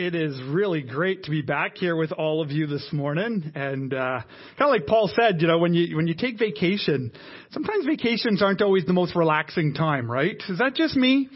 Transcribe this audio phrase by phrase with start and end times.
[0.00, 3.52] it is really great to be back here with all of you this morning.
[3.54, 4.22] And uh,
[4.58, 7.12] kind of like Paul said, you know, when you when you take vacation,
[7.50, 10.42] sometimes vacations aren't always the most relaxing time, right?
[10.48, 11.28] Is that just me?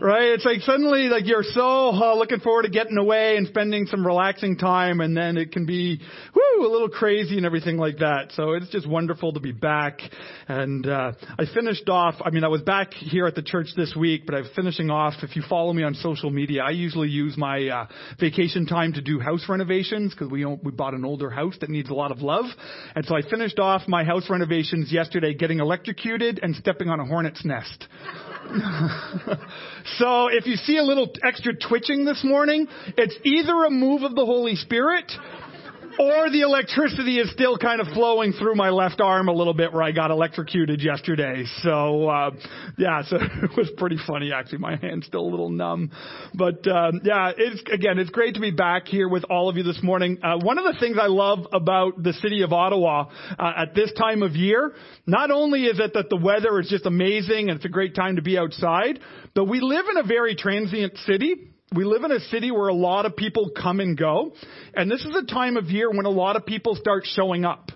[0.00, 0.30] Right?
[0.30, 4.06] It's like suddenly like you're so uh, looking forward to getting away and spending some
[4.06, 6.00] relaxing time, and then it can be
[6.34, 8.32] whoo a little crazy and everything like that.
[8.32, 10.00] So it's just wonderful to be back.
[10.48, 12.14] And uh, I finished off.
[12.24, 15.14] I mean, I was back here at the church this week, but I'm finishing off.
[15.22, 17.86] If you follow me on social media, I usually use my uh,
[18.18, 21.90] vacation time to do house renovations because we we bought an older house that needs
[21.90, 22.46] a lot of love,
[22.94, 27.04] and so I finished off my house renovations yesterday, getting electrocuted and stepping on a
[27.04, 27.86] hornet's nest.
[29.98, 34.14] so if you see a little extra twitching this morning, it's either a move of
[34.14, 35.10] the Holy Spirit
[36.00, 39.70] or the electricity is still kind of flowing through my left arm a little bit
[39.70, 41.44] where I got electrocuted yesterday.
[41.62, 42.30] So, uh,
[42.78, 44.58] yeah, so it was pretty funny actually.
[44.58, 45.90] My hand's still a little numb.
[46.32, 49.62] But, um, yeah, it's, again, it's great to be back here with all of you
[49.62, 50.18] this morning.
[50.22, 53.92] Uh, one of the things I love about the city of Ottawa, uh, at this
[53.92, 54.72] time of year,
[55.06, 58.16] not only is it that the weather is just amazing and it's a great time
[58.16, 59.00] to be outside,
[59.34, 62.74] but we live in a very transient city we live in a city where a
[62.74, 64.32] lot of people come and go,
[64.74, 67.70] and this is a time of year when a lot of people start showing up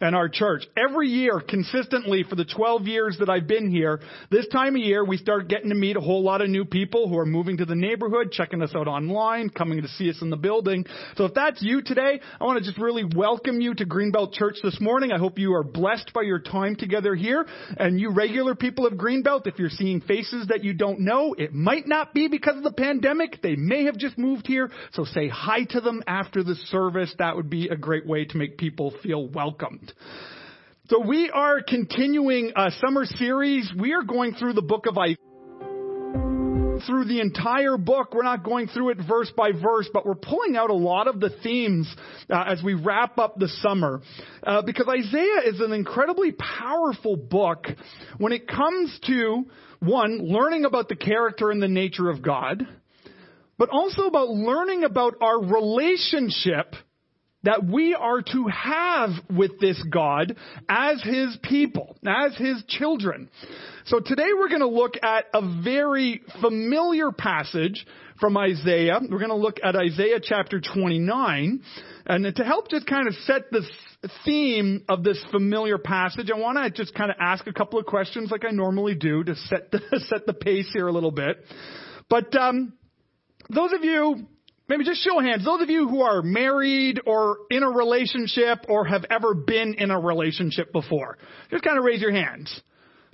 [0.00, 0.66] and our church.
[0.76, 5.04] Every year, consistently for the 12 years that I've been here, this time of year,
[5.04, 7.64] we start getting to meet a whole lot of new people who are moving to
[7.64, 10.86] the neighborhood, checking us out online, coming to see us in the building.
[11.16, 14.56] So if that's you today, I want to just really welcome you to Greenbelt Church
[14.62, 15.12] this morning.
[15.12, 17.46] I hope you are blessed by your time together here.
[17.76, 21.52] And you regular people of Greenbelt, if you're seeing faces that you don't know, it
[21.52, 23.42] might not be because of the pandemic.
[23.42, 24.70] They may have just moved here.
[24.92, 27.14] So say hi to them after the service.
[27.18, 29.28] That would be a great way to make people feel
[30.88, 33.70] So we are continuing a summer series.
[33.78, 35.16] We are going through the book of Isaiah
[36.86, 38.14] through the entire book.
[38.14, 41.20] We're not going through it verse by verse, but we're pulling out a lot of
[41.20, 41.94] the themes
[42.28, 44.00] uh, as we wrap up the summer.
[44.42, 47.66] Uh, because Isaiah is an incredibly powerful book
[48.18, 49.44] when it comes to,
[49.80, 52.66] one, learning about the character and the nature of God,
[53.58, 56.74] but also about learning about our relationship
[57.42, 60.36] that we are to have with this God
[60.68, 63.30] as His people, as His children.
[63.86, 67.86] So today we're going to look at a very familiar passage
[68.20, 69.00] from Isaiah.
[69.00, 71.62] We're going to look at Isaiah chapter 29.
[72.06, 73.66] And to help just kind of set the
[74.24, 77.86] theme of this familiar passage, I want to just kind of ask a couple of
[77.86, 81.38] questions like I normally do to set the, set the pace here a little bit.
[82.08, 82.74] But um,
[83.48, 84.26] those of you
[84.70, 85.44] Maybe just show hands.
[85.44, 89.90] Those of you who are married or in a relationship or have ever been in
[89.90, 91.18] a relationship before,
[91.50, 92.62] just kind of raise your hands.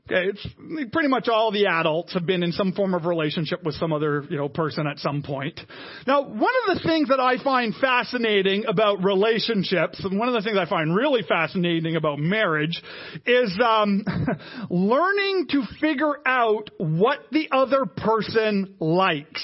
[0.07, 0.47] Okay, it's
[0.93, 4.25] pretty much all the adults have been in some form of relationship with some other,
[4.29, 5.59] you know, person at some point.
[6.07, 10.43] Now, one of the things that I find fascinating about relationships, and one of the
[10.43, 12.83] things I find really fascinating about marriage,
[13.25, 14.05] is um,
[14.71, 19.43] learning to figure out what the other person likes.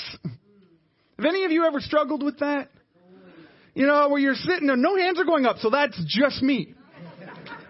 [1.19, 2.69] Have any of you ever struggled with that?
[3.75, 6.75] You know, where you're sitting there, no hands are going up, so that's just me.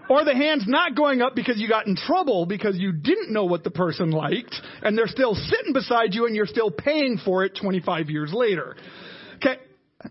[0.08, 3.44] Or the hand's not going up because you got in trouble because you didn't know
[3.44, 7.44] what the person liked, and they're still sitting beside you and you're still paying for
[7.44, 8.76] it 25 years later.
[9.36, 9.56] Okay,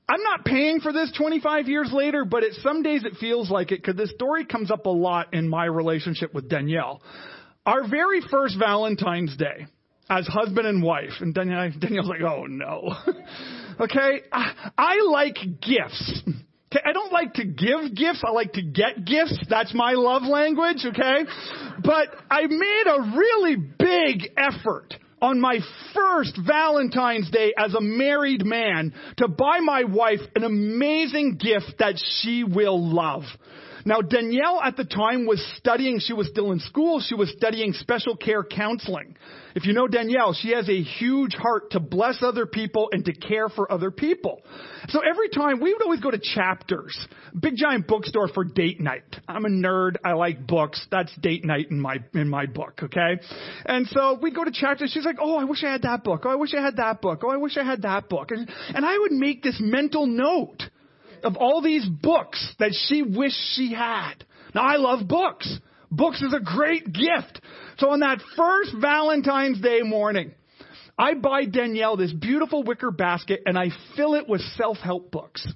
[0.07, 3.71] I'm not paying for this 25 years later, but it, some days it feels like
[3.71, 7.01] it because this story comes up a lot in my relationship with Danielle.
[7.65, 9.67] Our very first Valentine's Day,
[10.11, 11.21] as husband and wife.
[11.21, 12.93] And Danielle, Danielle's like, oh no.
[13.79, 14.21] okay?
[14.31, 16.23] I, I like gifts.
[16.73, 18.21] I don't like to give gifts.
[18.25, 19.37] I like to get gifts.
[19.49, 21.25] That's my love language, okay?
[21.83, 25.59] But I made a really big effort on my
[25.93, 32.01] first Valentine's Day as a married man to buy my wife an amazing gift that
[32.21, 33.23] she will love.
[33.85, 37.73] Now, Danielle at the time was studying, she was still in school, she was studying
[37.73, 39.15] special care counseling.
[39.55, 43.13] If you know Danielle, she has a huge heart to bless other people and to
[43.13, 44.41] care for other people.
[44.89, 46.97] So every time we would always go to chapters,
[47.39, 49.03] big giant bookstore for date night.
[49.27, 49.95] I'm a nerd.
[50.03, 50.85] I like books.
[50.91, 52.79] That's date night in my, in my book.
[52.83, 53.19] Okay.
[53.65, 54.91] And so we'd go to chapters.
[54.91, 56.21] She's like, Oh, I wish I had that book.
[56.25, 57.21] Oh, I wish I had that book.
[57.23, 58.31] Oh, I wish I had that book.
[58.31, 60.63] And, and I would make this mental note
[61.23, 64.15] of all these books that she wished she had.
[64.53, 65.59] Now I love books.
[65.91, 67.41] Books is a great gift.
[67.81, 70.35] So on that first Valentine's Day morning,
[70.99, 75.51] I buy Danielle this beautiful wicker basket and I fill it with self-help books.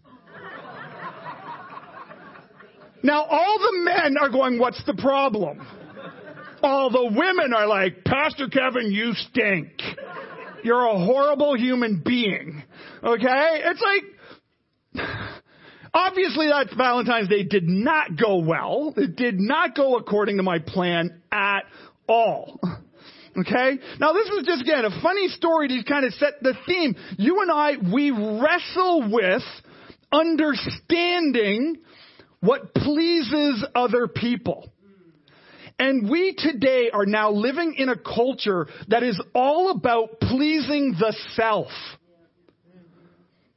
[3.04, 5.68] Now all the men are going, what's the problem?
[6.64, 9.80] All the women are like, Pastor Kevin, you stink.
[10.64, 12.64] You're a horrible human being.
[13.04, 13.62] Okay?
[13.66, 13.84] It's
[14.96, 15.06] like,
[15.94, 18.96] obviously that Valentine's Day did not go well.
[18.98, 21.66] It did not go according to my plan at
[22.08, 22.60] all.
[23.38, 23.80] Okay?
[24.00, 26.96] Now this was just again a funny story to kind of set the theme.
[27.18, 29.42] You and I, we wrestle with
[30.10, 31.80] understanding
[32.40, 34.72] what pleases other people.
[35.78, 41.14] And we today are now living in a culture that is all about pleasing the
[41.34, 41.68] self.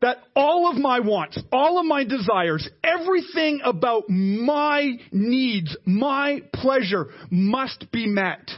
[0.00, 7.08] That all of my wants, all of my desires, everything about my needs, my pleasure
[7.30, 8.48] must be met.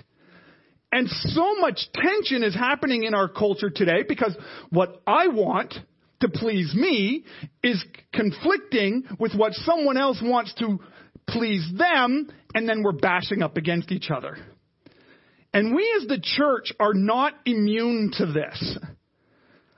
[0.92, 4.36] And so much tension is happening in our culture today because
[4.70, 5.74] what I want
[6.20, 7.24] to please me
[7.62, 7.82] is
[8.12, 10.78] conflicting with what someone else wants to
[11.28, 14.36] please them, and then we're bashing up against each other.
[15.52, 18.78] And we as the church are not immune to this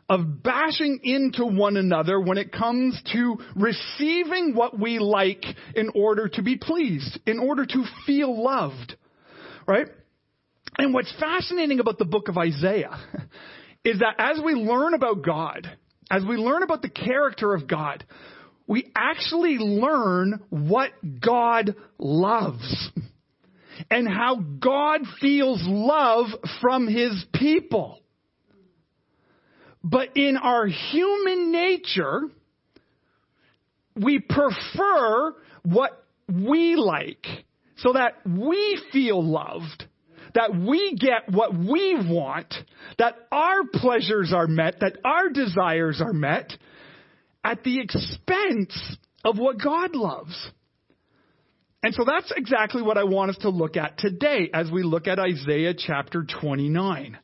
[0.09, 5.45] of bashing into one another when it comes to receiving what we like
[5.75, 8.97] in order to be pleased, in order to feel loved.
[9.67, 9.87] Right?
[10.77, 12.99] And what's fascinating about the book of Isaiah
[13.85, 15.71] is that as we learn about God,
[16.11, 18.05] as we learn about the character of God,
[18.67, 20.91] we actually learn what
[21.21, 22.91] God loves
[23.91, 26.27] and how God feels love
[26.61, 28.02] from his people.
[29.84, 32.23] But in our human nature,
[33.96, 35.34] we prefer
[35.64, 37.26] what we like
[37.76, 39.87] so that we feel loved
[40.34, 42.55] that we get what we want,
[42.99, 46.52] that our pleasures are met, that our desires are met
[47.44, 50.50] at the expense of what God loves.
[51.82, 55.08] And so that's exactly what I want us to look at today as we look
[55.08, 57.19] at Isaiah chapter 29.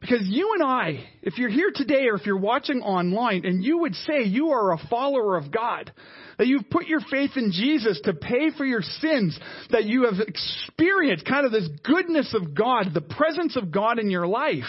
[0.00, 3.78] Because you and I, if you're here today or if you're watching online and you
[3.78, 5.92] would say you are a follower of God,
[6.38, 9.38] that you've put your faith in Jesus to pay for your sins,
[9.70, 14.08] that you have experienced kind of this goodness of God, the presence of God in
[14.08, 14.64] your life,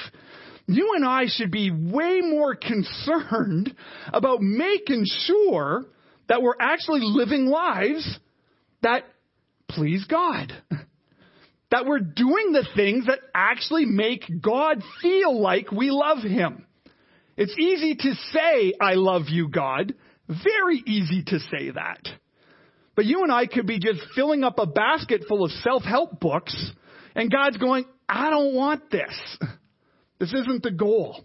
[0.65, 3.75] you and I should be way more concerned
[4.11, 5.85] about making sure
[6.27, 8.19] that we're actually living lives
[8.81, 9.03] that
[9.67, 10.53] please God.
[11.71, 16.65] That we're doing the things that actually make God feel like we love Him.
[17.37, 19.93] It's easy to say, I love you, God.
[20.27, 22.01] Very easy to say that.
[22.95, 26.71] But you and I could be just filling up a basket full of self-help books
[27.15, 29.37] and God's going, I don't want this.
[30.19, 31.23] This isn't the goal.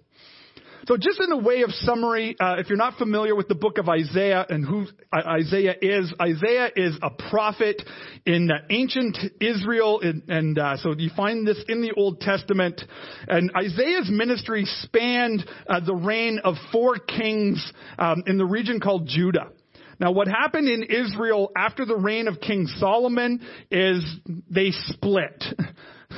[0.86, 3.78] So just in a way of summary, uh, if you're not familiar with the book
[3.78, 7.82] of Isaiah and who Isaiah is, Isaiah is a prophet
[8.26, 12.82] in ancient Israel, and, and uh, so you find this in the Old Testament.
[13.26, 19.06] And Isaiah's ministry spanned uh, the reign of four kings um, in the region called
[19.08, 19.52] Judah.
[20.00, 24.04] Now, what happened in Israel after the reign of King Solomon is
[24.50, 25.44] they split.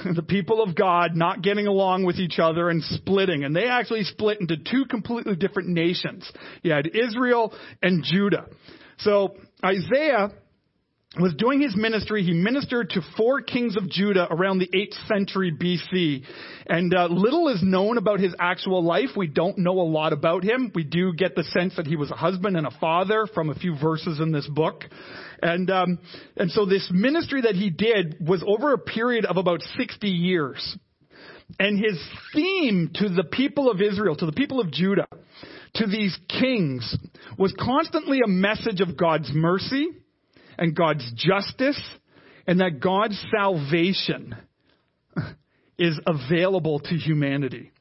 [0.05, 3.44] the people of God not getting along with each other and splitting.
[3.44, 6.31] And they actually split into two completely different nations.
[6.62, 7.52] You had Israel
[7.82, 8.46] and Judah.
[8.99, 10.31] So Isaiah
[11.21, 12.23] was doing his ministry.
[12.23, 16.25] He ministered to four kings of Judah around the 8th century BC.
[16.67, 19.11] And uh, little is known about his actual life.
[19.17, 20.73] We don't know a lot about him.
[20.75, 23.55] We do get the sense that he was a husband and a father from a
[23.55, 24.85] few verses in this book.
[25.43, 25.99] And, um,
[26.37, 30.77] and so this ministry that he did was over a period of about 60 years.
[31.58, 32.03] And his
[32.35, 35.06] theme to the people of Israel, to the people of Judah,
[35.75, 36.96] to these kings,
[37.39, 39.89] was constantly a message of God's mercy
[40.58, 41.81] and God's justice
[42.46, 44.36] and that God's salvation
[45.79, 47.72] is available to humanity.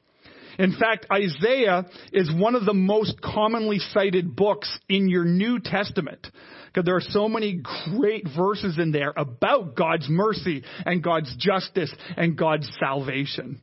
[0.58, 6.26] In fact, Isaiah is one of the most commonly cited books in your New Testament.
[6.66, 7.62] Because there are so many
[7.94, 13.60] great verses in there about God's mercy and God's justice and God's salvation.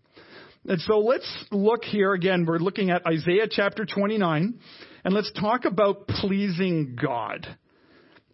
[0.66, 2.46] And so let's look here again.
[2.46, 4.60] We're looking at Isaiah chapter 29,
[5.04, 7.46] and let's talk about pleasing God.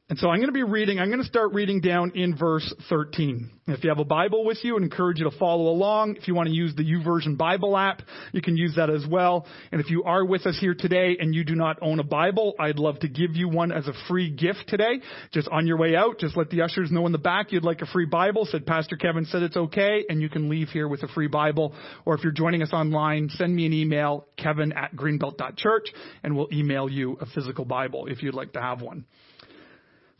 [0.09, 2.73] And so I'm going to be reading, I'm going to start reading down in verse
[2.89, 3.51] 13.
[3.67, 6.15] If you have a Bible with you, I encourage you to follow along.
[6.15, 8.01] If you want to use the YouVersion Bible app,
[8.31, 9.45] you can use that as well.
[9.71, 12.55] And if you are with us here today and you do not own a Bible,
[12.59, 15.01] I'd love to give you one as a free gift today.
[15.31, 17.81] Just on your way out, just let the ushers know in the back you'd like
[17.81, 18.47] a free Bible.
[18.49, 21.75] Said Pastor Kevin said it's okay, and you can leave here with a free Bible.
[22.05, 26.51] Or if you're joining us online, send me an email, kevin at greenbelt.church, and we'll
[26.51, 29.05] email you a physical Bible if you'd like to have one.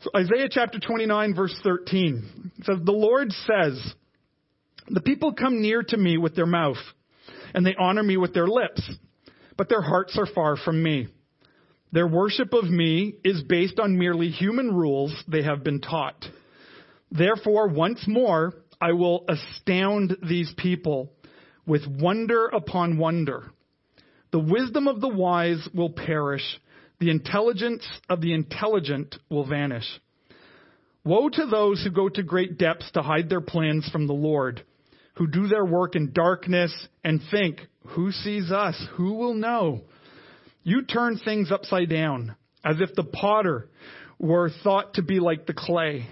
[0.00, 3.94] So Isaiah chapter 29 verse 13 says, The Lord says,
[4.88, 6.78] The people come near to me with their mouth
[7.52, 8.82] and they honor me with their lips,
[9.58, 11.08] but their hearts are far from me.
[11.92, 16.24] Their worship of me is based on merely human rules they have been taught.
[17.10, 21.12] Therefore, once more, I will astound these people
[21.66, 23.50] with wonder upon wonder.
[24.30, 26.44] The wisdom of the wise will perish.
[27.00, 29.86] The intelligence of the intelligent will vanish.
[31.02, 34.62] Woe to those who go to great depths to hide their plans from the Lord,
[35.14, 38.76] who do their work in darkness and think, who sees us?
[38.96, 39.80] Who will know?
[40.62, 43.70] You turn things upside down, as if the potter
[44.18, 46.06] were thought to be like the clay.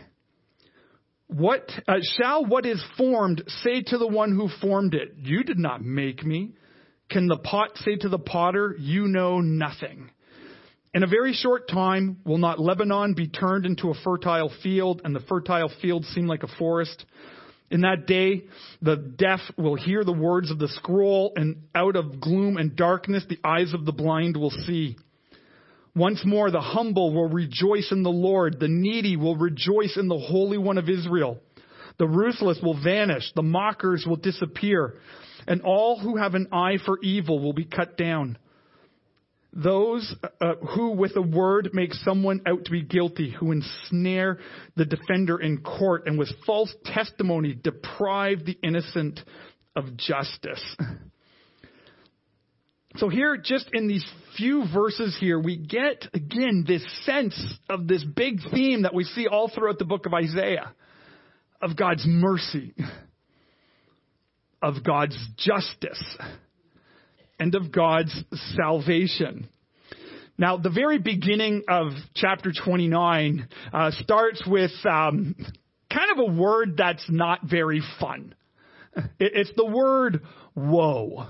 [1.27, 5.17] What uh, shall what is formed say to the one who formed it?
[5.19, 6.55] You did not make me.
[7.11, 10.11] Can the pot say to the potter, You know nothing?
[10.99, 15.15] In a very short time, will not Lebanon be turned into a fertile field, and
[15.15, 17.05] the fertile field seem like a forest?
[17.71, 18.47] In that day,
[18.83, 23.25] the deaf will hear the words of the scroll, and out of gloom and darkness,
[23.29, 24.97] the eyes of the blind will see.
[25.95, 28.59] Once more, the humble will rejoice in the Lord.
[28.59, 31.39] The needy will rejoice in the Holy One of Israel.
[32.01, 33.31] The ruthless will vanish.
[33.37, 34.95] The mockers will disappear.
[35.47, 38.37] And all who have an eye for evil will be cut down.
[39.53, 44.39] Those uh, who, with a word, make someone out to be guilty, who ensnare
[44.77, 49.21] the defender in court, and with false testimony deprive the innocent
[49.75, 50.77] of justice.
[52.97, 54.05] So, here, just in these
[54.37, 57.39] few verses here, we get again this sense
[57.69, 60.75] of this big theme that we see all throughout the book of Isaiah
[61.61, 62.75] of God's mercy,
[64.63, 66.03] of God's justice,
[67.39, 68.25] and of God's
[68.57, 69.49] salvation.
[70.37, 75.35] Now, the very beginning of chapter 29 uh, starts with um,
[75.93, 78.35] kind of a word that's not very fun.
[79.19, 80.23] It's the word
[80.55, 81.27] woe.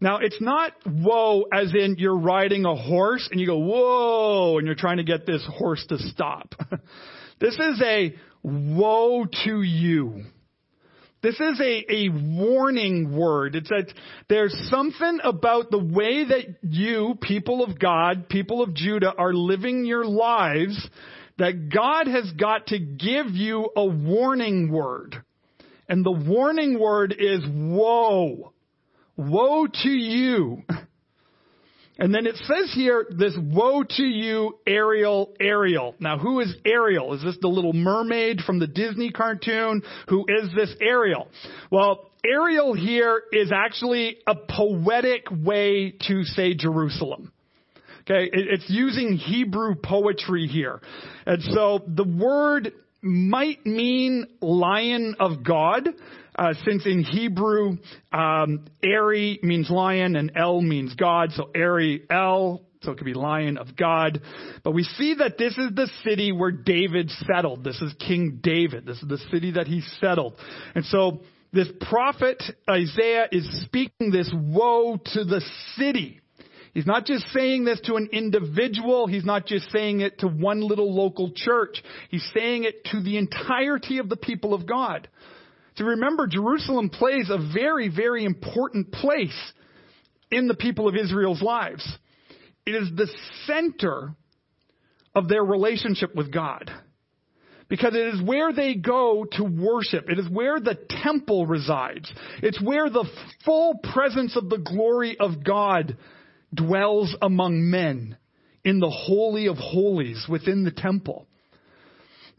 [0.00, 4.66] Now, it's not woe as in you're riding a horse and you go, whoa, and
[4.66, 6.54] you're trying to get this horse to stop.
[7.40, 10.24] this is a woe to you.
[11.22, 13.54] This is a, a warning word.
[13.54, 13.92] It's that
[14.28, 19.84] there's something about the way that you, people of God, people of Judah, are living
[19.84, 20.88] your lives
[21.38, 25.22] that God has got to give you a warning word.
[25.88, 28.52] And the warning word is woe.
[29.16, 30.62] Woe to you.
[32.00, 35.94] And then it says here, this woe to you, Ariel, Ariel.
[36.00, 37.12] Now, who is Ariel?
[37.12, 39.82] Is this the little mermaid from the Disney cartoon?
[40.08, 41.28] Who is this Ariel?
[41.70, 47.32] Well, Ariel here is actually a poetic way to say Jerusalem.
[48.02, 50.80] Okay, it's using Hebrew poetry here.
[51.26, 55.88] And so the word might mean lion of God,
[56.36, 57.78] uh, since in Hebrew,
[58.12, 63.14] um, Eri means lion and El means God, so Eri El, so it could be
[63.14, 64.22] lion of God.
[64.64, 67.64] But we see that this is the city where David settled.
[67.64, 68.86] This is King David.
[68.86, 70.34] This is the city that he settled.
[70.74, 71.20] And so
[71.52, 75.42] this prophet Isaiah is speaking this woe to the
[75.76, 76.20] city.
[76.72, 79.08] He's not just saying this to an individual.
[79.08, 81.82] He's not just saying it to one little local church.
[82.10, 85.08] He's saying it to the entirety of the people of God.
[85.76, 89.52] To remember, Jerusalem plays a very, very important place
[90.30, 91.86] in the people of Israel's lives.
[92.66, 93.08] It is the
[93.46, 94.14] center
[95.14, 96.70] of their relationship with God.
[97.68, 100.10] Because it is where they go to worship.
[100.10, 102.12] It is where the temple resides.
[102.42, 103.08] It's where the
[103.44, 105.96] full presence of the glory of God
[106.52, 108.16] dwells among men
[108.64, 111.28] in the Holy of Holies within the temple.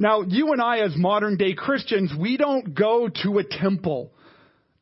[0.02, 4.12] Now, you and I, as modern day Christians, we don't go to a temple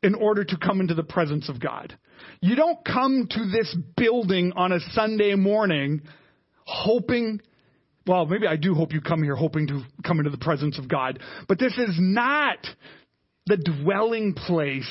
[0.02, 1.94] in order to come into the presence of God.
[2.40, 6.00] You don't come to this building on a Sunday morning
[6.64, 7.42] hoping,
[8.06, 10.88] well, maybe I do hope you come here hoping to come into the presence of
[10.88, 12.66] God, but this is not
[13.44, 14.90] the dwelling place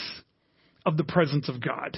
[0.86, 1.98] of the presence of God.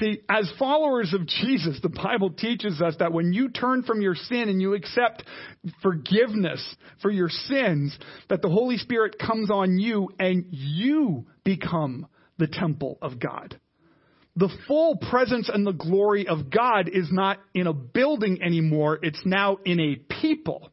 [0.00, 4.16] See, as followers of Jesus, the Bible teaches us that when you turn from your
[4.16, 5.22] sin and you accept
[5.82, 7.96] forgiveness for your sins,
[8.28, 12.08] that the Holy Spirit comes on you and you become
[12.38, 13.60] the temple of God.
[14.34, 19.22] The full presence and the glory of God is not in a building anymore, it's
[19.24, 20.70] now in a people.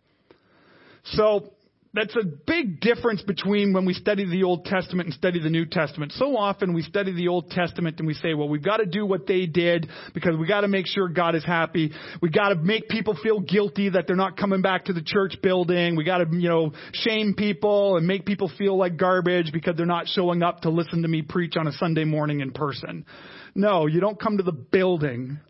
[1.04, 1.54] So,
[1.94, 5.66] that's a big difference between when we study the Old Testament and study the New
[5.66, 6.14] Testament.
[6.14, 9.06] So often we study the Old Testament and we say, well, we've got to do
[9.06, 11.92] what they did because we've got to make sure God is happy.
[12.22, 15.36] We've got to make people feel guilty that they're not coming back to the church
[15.44, 15.98] building.
[15.98, 19.86] We got to, you know, shame people and make people feel like garbage because they're
[19.86, 23.06] not showing up to listen to me preach on a Sunday morning in person.
[23.54, 25.42] No, you don't come to the building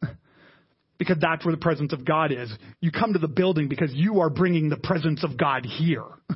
[1.01, 2.53] because that's where the presence of God is.
[2.79, 6.05] You come to the building because you are bringing the presence of God here.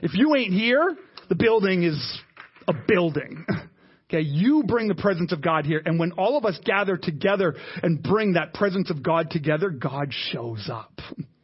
[0.00, 0.96] If you ain't here,
[1.28, 2.20] the building is
[2.68, 3.44] a building.
[4.10, 5.82] Okay, you bring the presence of God here.
[5.84, 10.14] And when all of us gather together and bring that presence of God together, God
[10.32, 10.98] shows up.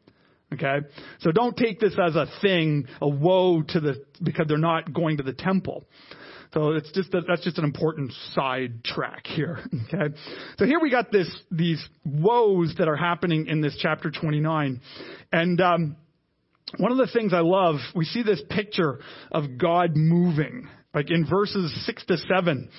[0.55, 0.87] Okay?
[1.21, 5.19] So don't take this as a thing, a woe to the, because they're not going
[5.19, 5.85] to the temple.
[6.55, 9.59] So it's just that's just an important side track here.
[9.93, 10.15] Okay,
[10.57, 14.81] so here we got this these woes that are happening in this chapter 29,
[15.33, 15.97] and um,
[16.79, 21.27] one of the things I love, we see this picture of God moving, like in
[21.27, 22.71] verses six to seven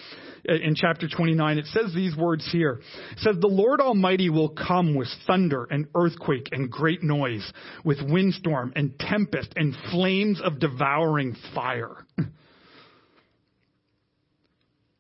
[0.48, 2.82] in chapter 29, it says these words here.
[3.12, 7.52] It says, The Lord Almighty will come with thunder and earthquake and great noise,
[7.84, 12.06] with windstorm and tempest and flames of devouring fire.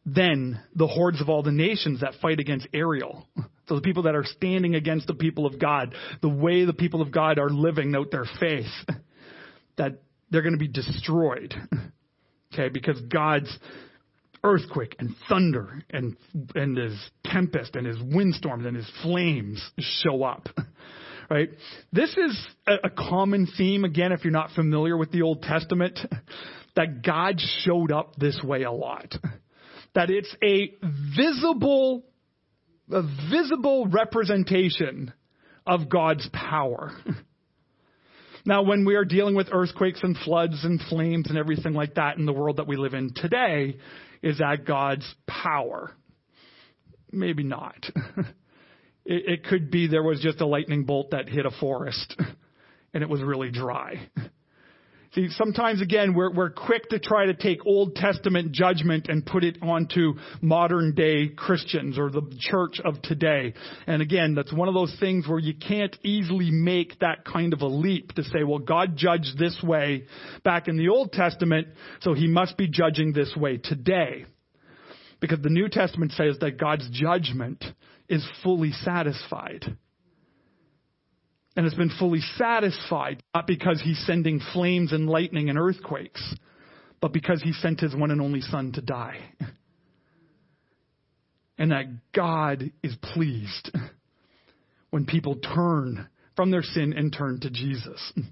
[0.05, 3.27] then the hordes of all the nations that fight against Ariel.
[3.67, 7.01] So the people that are standing against the people of God, the way the people
[7.01, 8.71] of God are living out their faith,
[9.77, 11.53] that they're going to be destroyed.
[12.53, 13.53] Okay, because God's
[14.45, 16.15] earthquake and thunder and
[16.53, 20.47] and his tempest and his windstorms and his flames show up.
[21.27, 21.49] Right?
[21.91, 25.99] This is a, a common theme again if you're not familiar with the Old Testament
[26.75, 29.15] that God showed up this way a lot
[29.95, 30.71] that it's a
[31.17, 32.05] visible,
[32.91, 35.13] a visible representation
[35.65, 36.91] of God's power.
[38.45, 42.17] Now, when we are dealing with earthquakes and floods and flames and everything like that
[42.17, 43.77] in the world that we live in today,
[44.21, 45.91] is that God's power?
[47.11, 47.85] Maybe not.
[49.05, 52.15] It, it could be there was just a lightning bolt that hit a forest
[52.93, 54.09] and it was really dry.
[55.15, 59.45] See, sometimes again, we're, we're quick to try to take Old Testament judgment and put
[59.45, 63.53] it onto modern day Christians or the church of today.
[63.87, 67.61] And again, that's one of those things where you can't easily make that kind of
[67.61, 70.03] a leap to say, well, God judged this way
[70.43, 71.69] back in the Old Testament,
[72.01, 74.25] so he must be judging this way today.
[75.21, 77.63] Because the New Testament says that God's judgment
[78.09, 79.77] is fully satisfied
[81.55, 86.35] and has been fully satisfied, not because he's sending flames and lightning and earthquakes,
[87.01, 89.19] but because he sent his one and only son to die.
[91.57, 93.71] And that God is pleased
[94.89, 98.11] when people turn from their sin and turn to Jesus.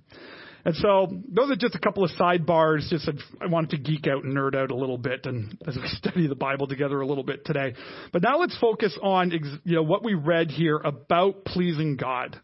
[0.65, 2.87] And so those are just a couple of sidebars.
[2.89, 3.09] Just
[3.41, 6.27] I wanted to geek out and nerd out a little bit, and as we study
[6.27, 7.73] the Bible together a little bit today.
[8.13, 9.31] But now let's focus on
[9.65, 12.39] you know what we read here about pleasing God.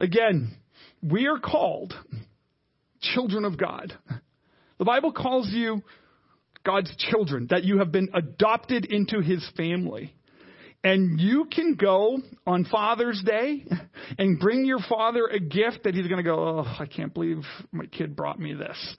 [0.00, 0.56] Again,
[1.02, 1.94] we are called
[3.00, 3.92] children of God.
[4.78, 5.82] The Bible calls you
[6.64, 10.14] God's children, that you have been adopted into his family.
[10.82, 13.66] And you can go on Father's Day
[14.18, 17.42] and bring your father a gift that he's going to go, oh, I can't believe
[17.70, 18.96] my kid brought me this.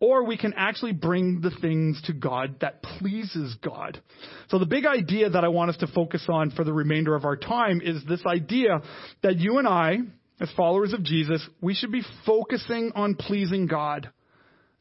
[0.00, 4.00] Or we can actually bring the things to God that pleases God.
[4.48, 7.26] So the big idea that I want us to focus on for the remainder of
[7.26, 8.80] our time is this idea
[9.22, 9.98] that you and I,
[10.40, 14.10] as followers of Jesus, we should be focusing on pleasing God,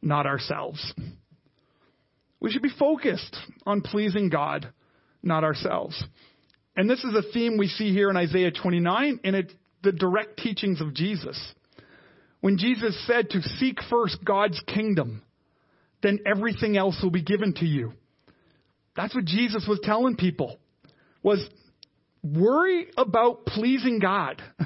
[0.01, 0.93] not ourselves.
[2.39, 4.69] We should be focused on pleasing God,
[5.21, 6.01] not ourselves.
[6.77, 9.53] And this is a theme we see here in Isaiah 29, and it's
[9.83, 11.37] the direct teachings of Jesus.
[12.41, 15.21] When Jesus said to seek first God's kingdom,
[16.01, 17.93] then everything else will be given to you.
[18.95, 20.57] That's what Jesus was telling people.
[21.21, 21.45] Was
[22.23, 24.41] worry about pleasing God.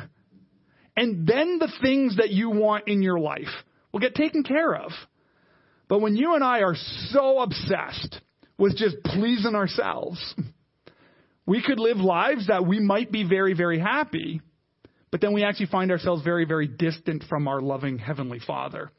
[0.95, 3.47] And then the things that you want in your life
[3.91, 4.91] will get taken care of.
[5.87, 6.75] But when you and I are
[7.09, 8.21] so obsessed
[8.57, 10.35] with just pleasing ourselves,
[11.45, 14.41] we could live lives that we might be very, very happy,
[15.13, 18.89] but then we actually find ourselves very, very distant from our loving Heavenly Father.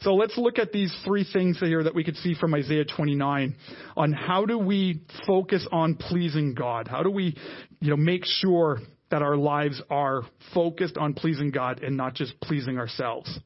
[0.00, 3.54] So let's look at these three things here that we could see from Isaiah 29
[3.94, 6.88] on how do we focus on pleasing God?
[6.88, 7.36] How do we,
[7.80, 10.22] you know, make sure that our lives are
[10.54, 13.38] focused on pleasing God and not just pleasing ourselves?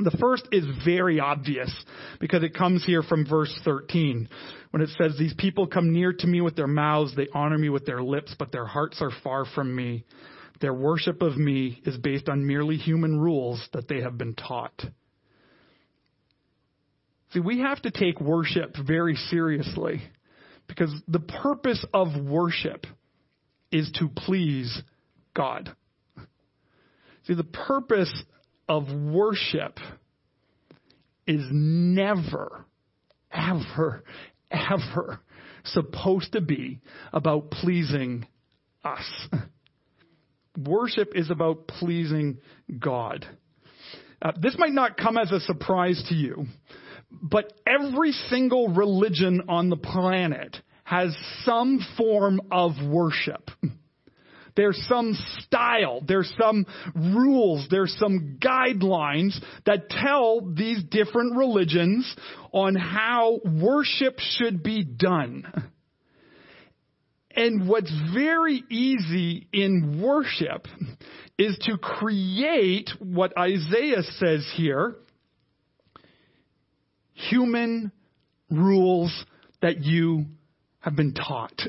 [0.00, 1.72] The first is very obvious
[2.18, 4.28] because it comes here from verse 13
[4.72, 7.68] when it says, These people come near to me with their mouths, they honor me
[7.68, 10.04] with their lips, but their hearts are far from me.
[10.64, 14.82] Their worship of me is based on merely human rules that they have been taught.
[17.34, 20.00] See, we have to take worship very seriously
[20.66, 22.86] because the purpose of worship
[23.70, 24.80] is to please
[25.34, 25.76] God.
[27.26, 28.24] See, the purpose
[28.66, 29.78] of worship
[31.26, 32.64] is never,
[33.30, 34.02] ever,
[34.50, 35.20] ever
[35.64, 36.80] supposed to be
[37.12, 38.26] about pleasing
[38.82, 39.28] us.
[40.56, 42.38] Worship is about pleasing
[42.78, 43.26] God.
[44.22, 46.46] Uh, this might not come as a surprise to you,
[47.10, 53.50] but every single religion on the planet has some form of worship.
[54.56, 56.64] There's some style, there's some
[56.94, 59.36] rules, there's some guidelines
[59.66, 62.14] that tell these different religions
[62.52, 65.72] on how worship should be done.
[67.36, 70.66] And what's very easy in worship
[71.36, 74.96] is to create what Isaiah says here
[77.14, 77.92] human
[78.50, 79.24] rules
[79.62, 80.26] that you
[80.80, 81.60] have been taught.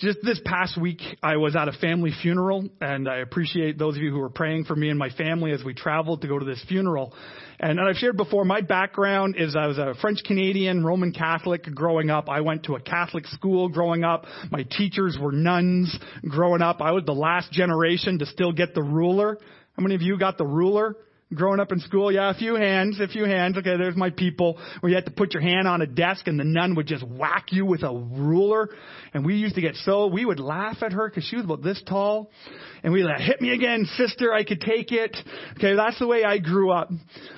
[0.00, 4.02] Just this past week, I was at a family funeral, and I appreciate those of
[4.02, 6.44] you who were praying for me and my family as we traveled to go to
[6.46, 7.12] this funeral.
[7.58, 12.08] And I've shared before, my background is I was a French Canadian Roman Catholic growing
[12.08, 12.30] up.
[12.30, 14.24] I went to a Catholic school growing up.
[14.50, 15.94] My teachers were nuns
[16.26, 16.80] growing up.
[16.80, 19.36] I was the last generation to still get the ruler.
[19.76, 20.96] How many of you got the ruler?
[21.34, 22.10] Growing up in school?
[22.12, 23.56] Yeah, a few hands, a few hands.
[23.56, 24.58] Okay, there's my people.
[24.80, 27.06] Where you had to put your hand on a desk and the nun would just
[27.06, 28.68] whack you with a ruler.
[29.14, 31.62] And we used to get so, we would laugh at her because she was about
[31.62, 32.30] this tall.
[32.82, 35.16] And we like, hit me again, sister, I could take it.
[35.56, 36.90] Okay, that's the way I grew up.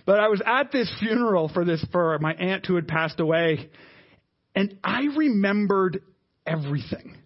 [0.06, 3.70] But I was at this funeral for this, for my aunt who had passed away.
[4.54, 6.02] And I remembered
[6.46, 7.16] everything.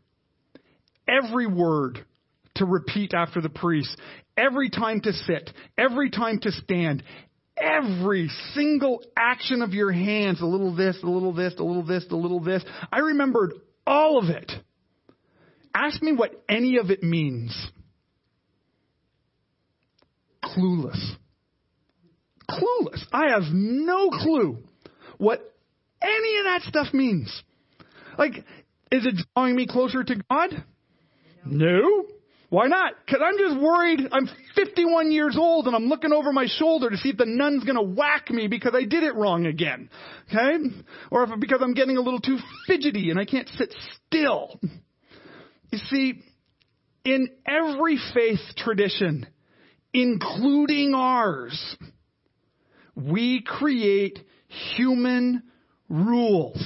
[1.08, 2.04] Every word
[2.56, 3.96] to repeat after the priest
[4.36, 7.02] every time to sit, every time to stand,
[7.56, 12.06] every single action of your hands, a little this, a little this, a little this,
[12.10, 12.64] a little this.
[12.92, 13.54] I remembered
[13.86, 14.50] all of it.
[15.74, 17.54] Ask me what any of it means.
[20.42, 21.16] Clueless.
[22.48, 23.02] Clueless.
[23.12, 24.58] I have no clue
[25.18, 25.40] what
[26.02, 27.42] any of that stuff means.
[28.18, 28.36] Like,
[28.90, 30.64] is it drawing me closer to God?
[31.44, 32.06] No.
[32.48, 32.94] Why not?
[33.04, 34.00] Because I'm just worried.
[34.12, 37.64] I'm 51 years old and I'm looking over my shoulder to see if the nun's
[37.64, 39.90] going to whack me because I did it wrong again.
[40.28, 40.64] Okay?
[41.10, 43.74] Or if because I'm getting a little too fidgety and I can't sit
[44.06, 44.60] still.
[45.72, 46.22] You see,
[47.04, 49.26] in every faith tradition,
[49.92, 51.76] including ours,
[52.94, 54.20] we create
[54.76, 55.42] human
[55.88, 56.64] rules.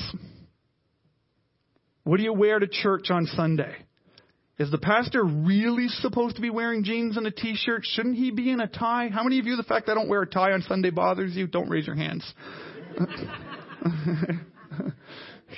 [2.05, 3.75] What do you wear to church on Sunday?
[4.61, 7.81] Is the pastor really supposed to be wearing jeans and a t-shirt?
[7.83, 9.09] Shouldn't he be in a tie?
[9.09, 11.35] How many of you, the fact that I don't wear a tie on Sunday bothers
[11.35, 11.47] you?
[11.47, 12.31] Don't raise your hands.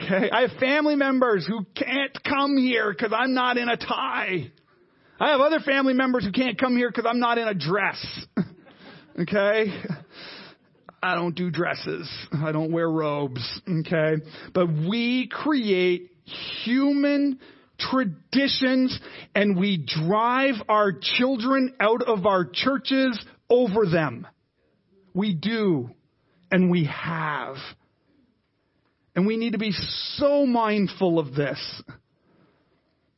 [0.00, 0.30] okay.
[0.30, 4.52] I have family members who can't come here because I'm not in a tie.
[5.18, 8.06] I have other family members who can't come here because I'm not in a dress.
[9.20, 9.82] okay.
[11.02, 12.08] I don't do dresses.
[12.32, 13.60] I don't wear robes.
[13.68, 14.22] Okay.
[14.54, 16.12] But we create
[16.62, 17.40] human
[17.90, 18.98] traditions
[19.34, 23.18] and we drive our children out of our churches
[23.48, 24.26] over them.
[25.14, 25.90] We do.
[26.50, 27.56] And we have.
[29.14, 29.72] And we need to be
[30.16, 31.82] so mindful of this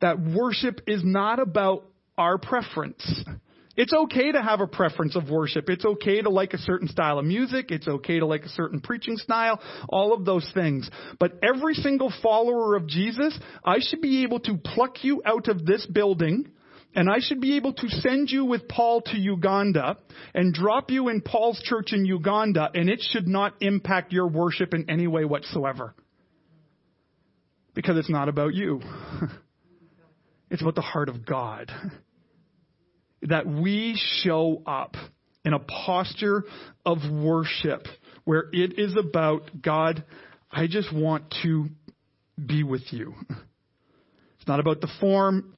[0.00, 1.85] that worship is not about
[2.18, 3.24] our preference.
[3.76, 5.68] It's okay to have a preference of worship.
[5.68, 7.70] It's okay to like a certain style of music.
[7.70, 9.60] It's okay to like a certain preaching style.
[9.88, 10.88] All of those things.
[11.18, 15.66] But every single follower of Jesus, I should be able to pluck you out of
[15.66, 16.50] this building
[16.94, 19.96] and I should be able to send you with Paul to Uganda
[20.32, 24.72] and drop you in Paul's church in Uganda and it should not impact your worship
[24.74, 25.94] in any way whatsoever.
[27.74, 28.80] Because it's not about you.
[30.50, 31.72] It's about the heart of God
[33.24, 34.94] that we show up
[35.44, 36.44] in a posture
[36.84, 37.87] of worship
[38.24, 40.04] where it is about God,
[40.50, 41.68] I just want to
[42.44, 43.14] be with you.
[44.38, 45.54] It's not about the form,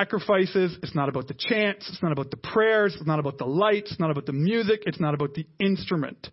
[0.00, 0.76] sacrifices.
[0.82, 1.88] It's not about the chants.
[1.88, 2.94] It's not about the prayers.
[2.94, 3.90] It's not about the lights.
[3.90, 4.82] It's not about the music.
[4.86, 6.28] It's not about the instrument.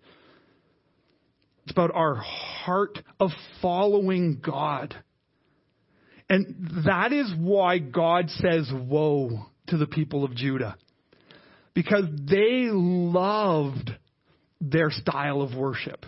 [1.63, 4.95] It's about our heart of following God.
[6.29, 10.77] And that is why God says, Woe to the people of Judah
[11.73, 13.89] because they loved
[14.61, 16.05] their style of worship.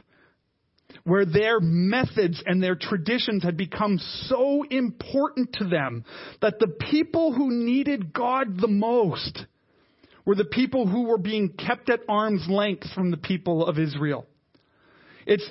[1.03, 6.03] where their methods and their traditions had become so important to them
[6.41, 9.45] that the people who needed God the most
[10.25, 14.25] were the people who were being kept at arm's length from the people of Israel.
[15.27, 15.47] It's,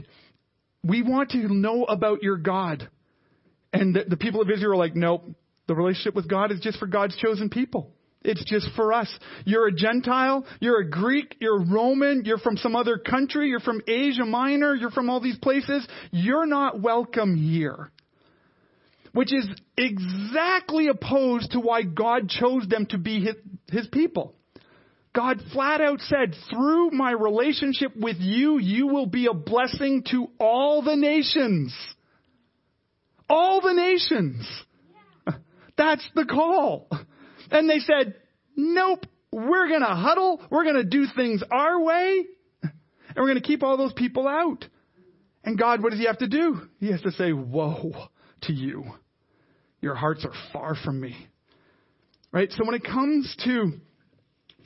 [0.82, 2.88] we want to know about your God.
[3.72, 5.24] And the, the people of Israel are like, nope,
[5.68, 7.93] the relationship with God is just for God's chosen people.
[8.24, 9.08] It's just for us.
[9.44, 13.82] You're a Gentile, you're a Greek, you're Roman, you're from some other country, you're from
[13.86, 15.86] Asia Minor, you're from all these places.
[16.10, 17.90] You're not welcome here.
[19.12, 23.36] Which is exactly opposed to why God chose them to be his,
[23.70, 24.34] his people.
[25.14, 30.26] God flat out said, through my relationship with you, you will be a blessing to
[30.40, 31.72] all the nations.
[33.28, 34.48] All the nations.
[35.76, 36.88] That's the call.
[37.54, 38.16] And they said,
[38.56, 40.42] nope, we're going to huddle.
[40.50, 42.24] We're going to do things our way.
[42.62, 42.72] And
[43.16, 44.64] we're going to keep all those people out.
[45.44, 46.62] And God, what does he have to do?
[46.80, 47.92] He has to say, woe
[48.42, 48.84] to you.
[49.80, 51.16] Your hearts are far from me.
[52.32, 52.50] Right?
[52.50, 53.74] So when it comes to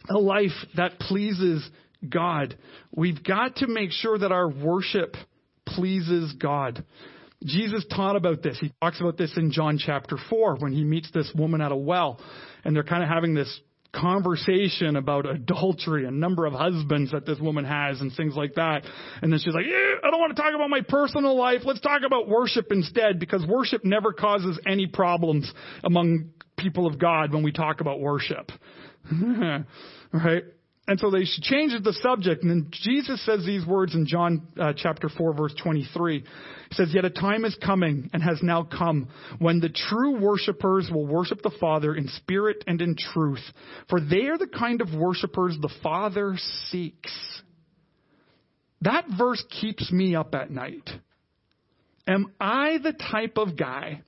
[0.09, 1.69] a life that pleases
[2.09, 2.57] God,
[2.97, 5.15] we've got to make sure that our worship
[5.67, 6.83] pleases God.
[7.45, 8.59] Jesus taught about this.
[8.61, 11.77] He talks about this in John chapter 4 when he meets this woman at a
[11.77, 12.21] well
[12.65, 13.61] and they're kind of having this
[13.95, 18.83] conversation about adultery, a number of husbands that this woman has and things like that.
[19.23, 21.61] And then she's like, eh, I don't want to talk about my personal life.
[21.65, 25.51] Let's talk about worship instead because worship never causes any problems
[25.83, 28.51] among people of God when we talk about worship.
[30.13, 30.45] right?
[30.89, 32.43] And so they changes the subject.
[32.43, 36.21] And then Jesus says these words in John uh, chapter 4, verse 23.
[36.21, 40.89] He says, Yet a time is coming and has now come when the true worshippers
[40.91, 43.43] will worship the Father in spirit and in truth.
[43.91, 46.39] For they are the kind of worshippers the Father
[46.71, 47.13] seeks.
[48.81, 50.89] That verse keeps me up at night.
[52.07, 54.01] Am I the type of guy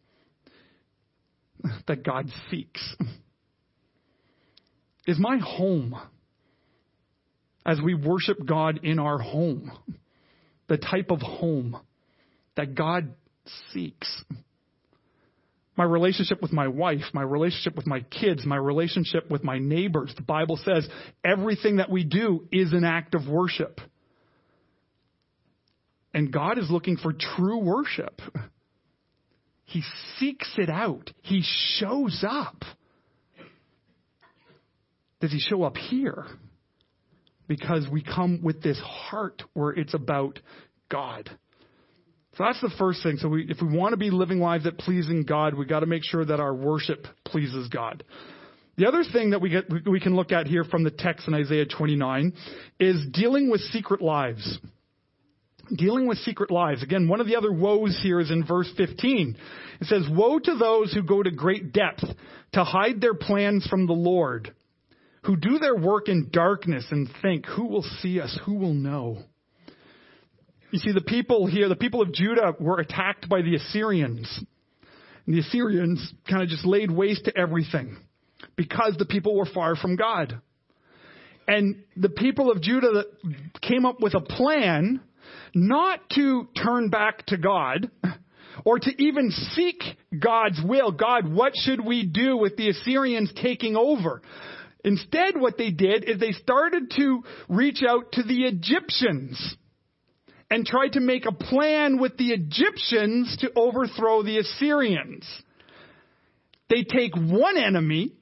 [1.86, 2.96] that God seeks?
[5.06, 5.94] Is my home
[7.64, 9.70] as we worship God in our home,
[10.68, 11.76] the type of home
[12.56, 13.14] that God
[13.72, 14.24] seeks.
[15.76, 20.12] My relationship with my wife, my relationship with my kids, my relationship with my neighbors.
[20.14, 20.86] The Bible says
[21.24, 23.80] everything that we do is an act of worship.
[26.12, 28.20] And God is looking for true worship.
[29.64, 29.82] He
[30.18, 31.10] seeks it out.
[31.22, 31.42] He
[31.78, 32.56] shows up.
[35.20, 36.26] Does he show up here?
[37.50, 40.38] Because we come with this heart where it's about
[40.88, 41.28] God.
[42.36, 43.16] So that's the first thing.
[43.16, 45.86] So we, if we want to be living lives that pleasing God, we got to
[45.86, 48.04] make sure that our worship pleases God.
[48.76, 51.34] The other thing that we get, we can look at here from the text in
[51.34, 52.34] Isaiah 29
[52.78, 54.60] is dealing with secret lives.
[55.76, 56.84] Dealing with secret lives.
[56.84, 59.36] Again, one of the other woes here is in verse 15.
[59.80, 62.04] It says, Woe to those who go to great depth
[62.52, 64.54] to hide their plans from the Lord
[65.22, 68.38] who do their work in darkness and think, who will see us?
[68.46, 69.18] Who will know?
[70.70, 74.28] You see, the people here, the people of Judah were attacked by the Assyrians.
[75.26, 77.98] And the Assyrians kind of just laid waste to everything
[78.56, 80.40] because the people were far from God.
[81.46, 83.04] And the people of Judah
[83.60, 85.00] came up with a plan
[85.54, 87.90] not to turn back to God
[88.64, 89.82] or to even seek
[90.18, 90.92] God's will.
[90.92, 94.22] God, what should we do with the Assyrians taking over?
[94.84, 99.56] Instead, what they did is they started to reach out to the Egyptians
[100.50, 105.24] and tried to make a plan with the Egyptians to overthrow the Assyrians.
[106.68, 108.12] They take one enemy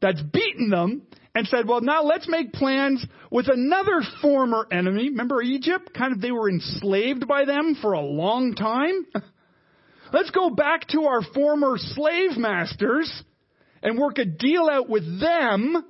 [0.00, 1.02] that's beaten them
[1.34, 5.08] and said, well, now let's make plans with another former enemy.
[5.08, 5.90] Remember Egypt?
[5.96, 9.06] Kind of, they were enslaved by them for a long time.
[10.12, 13.10] Let's go back to our former slave masters
[13.82, 15.84] and work a deal out with them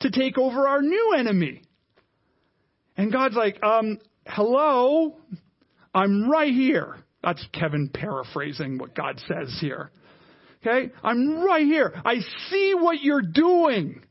[0.00, 1.62] to take over our new enemy.
[2.96, 5.16] And God's like, um, hello,
[5.94, 6.96] I'm right here.
[7.22, 9.90] That's Kevin paraphrasing what God says here.
[10.60, 10.92] Okay?
[11.02, 11.92] I'm right here.
[12.04, 12.16] I
[12.50, 14.02] see what you're doing.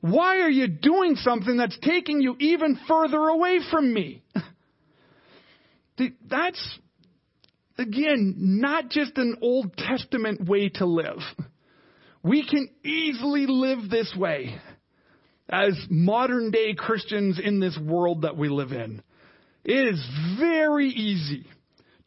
[0.00, 4.22] Why are you doing something that's taking you even further away from me?
[6.30, 6.78] That's,
[7.76, 11.18] again, not just an Old Testament way to live.
[12.22, 14.56] We can easily live this way
[15.48, 19.02] as modern day Christians in this world that we live in.
[19.64, 20.06] It is
[20.38, 21.46] very easy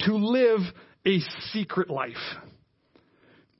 [0.01, 0.61] to live
[1.05, 1.19] a
[1.51, 2.13] secret life.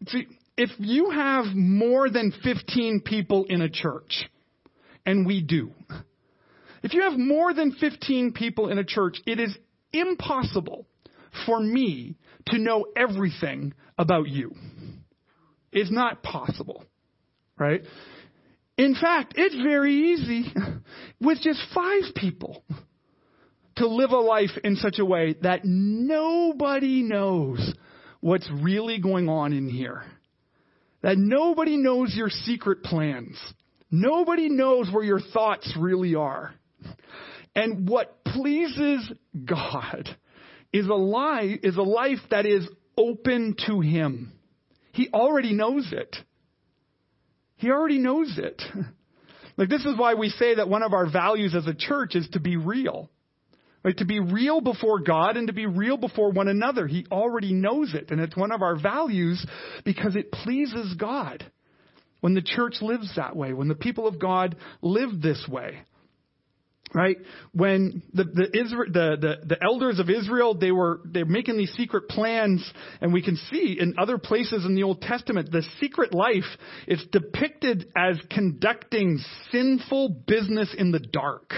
[0.07, 4.29] See, if you have more than 15 people in a church,
[5.05, 5.71] and we do,
[6.83, 9.55] if you have more than 15 people in a church, it is
[9.91, 10.85] impossible
[11.45, 12.15] for me
[12.47, 14.53] to know everything about you.
[15.73, 16.83] It's not possible,
[17.57, 17.81] right?
[18.77, 20.51] In fact, it's very easy
[21.21, 22.63] with just five people
[23.77, 27.73] to live a life in such a way that nobody knows
[28.19, 30.03] what's really going on in here.
[31.01, 33.37] That nobody knows your secret plans.
[33.91, 36.53] Nobody knows where your thoughts really are.
[37.55, 39.11] And what pleases
[39.45, 40.09] God
[40.71, 44.31] is a is a life that is open to Him.
[44.93, 46.15] He already knows it.
[47.57, 48.61] He already knows it.
[49.55, 52.27] Like this is why we say that one of our values as a church is
[52.29, 53.11] to be real.
[53.83, 53.95] Right?
[53.97, 56.87] To be real before God and to be real before one another.
[56.87, 58.09] He already knows it.
[58.09, 59.45] And it's one of our values
[59.85, 61.45] because it pleases God
[62.21, 65.81] when the church lives that way, when the people of God live this way
[66.93, 67.17] right?
[67.53, 72.07] When the the, the the the elders of Israel they were they're making these secret
[72.09, 72.63] plans,
[73.01, 76.43] and we can see in other places in the Old Testament the secret life
[76.87, 79.19] is depicted as conducting
[79.51, 81.53] sinful business in the dark,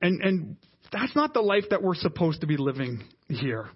[0.00, 0.56] and and
[0.92, 3.68] that's not the life that we're supposed to be living here.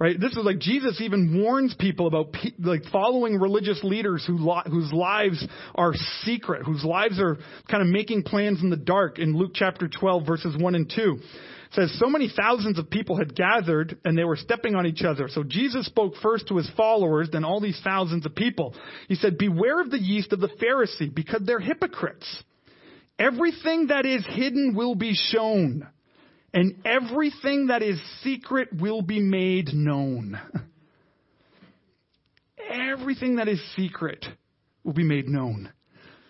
[0.00, 0.18] Right?
[0.18, 4.36] This is like Jesus even warns people about pe- like following religious leaders who
[4.70, 7.36] whose lives are secret, whose lives are
[7.68, 11.18] kind of making plans in the dark in Luke chapter 12 verses 1 and 2.
[11.18, 15.02] It says so many thousands of people had gathered and they were stepping on each
[15.02, 15.28] other.
[15.28, 18.76] So Jesus spoke first to his followers, then all these thousands of people.
[19.08, 22.44] He said, "Beware of the yeast of the Pharisee because they're hypocrites.
[23.18, 25.88] Everything that is hidden will be shown."
[26.52, 30.40] And everything that is secret will be made known.
[32.70, 34.24] everything that is secret
[34.84, 35.72] will be made known.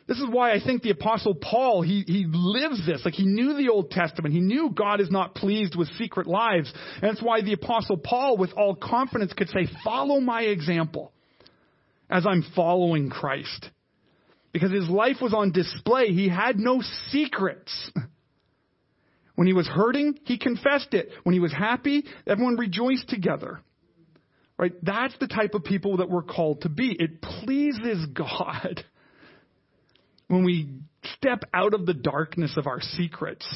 [0.06, 3.02] This is why I think the apostle Paul, he, he lives this.
[3.04, 4.34] Like he knew the Old Testament.
[4.34, 6.72] He knew God is not pleased with secret lives.
[6.94, 11.12] And that's why the apostle Paul, with all confidence, could say, follow my example
[12.08, 13.68] as I'm following Christ.
[14.50, 16.06] Because his life was on display.
[16.06, 17.90] He had no secrets.
[19.38, 21.10] When he was hurting, he confessed it.
[21.22, 23.60] When he was happy, everyone rejoiced together.
[24.58, 24.72] Right?
[24.82, 26.96] That's the type of people that we're called to be.
[26.98, 28.84] It pleases God
[30.26, 30.80] when we
[31.18, 33.46] step out of the darkness of our secrets,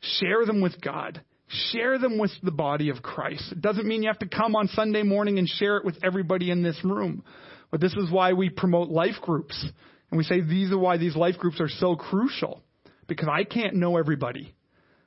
[0.00, 3.52] share them with God, share them with the body of Christ.
[3.52, 6.50] It doesn't mean you have to come on Sunday morning and share it with everybody
[6.50, 7.22] in this room.
[7.70, 9.62] But this is why we promote life groups.
[10.10, 12.62] And we say these are why these life groups are so crucial.
[13.06, 14.55] Because I can't know everybody.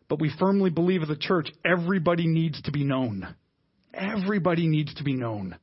[0.10, 3.36] But we firmly believe as a church, everybody needs to be known.
[3.93, 5.56] Everybody needs to be known.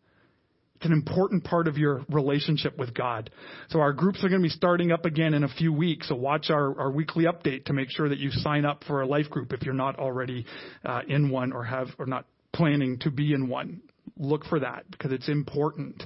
[0.77, 3.31] It's an important part of your relationship with God.
[3.71, 6.09] So our groups are going to be starting up again in a few weeks.
[6.09, 9.07] So watch our, our weekly update to make sure that you sign up for a
[9.07, 10.45] life group if you're not already
[10.85, 13.81] uh, in one or have or not planning to be in one.
[14.19, 16.03] Look for that because it's important.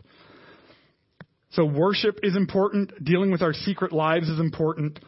[1.51, 3.05] So worship is important.
[3.05, 5.01] Dealing with our secret lives is important.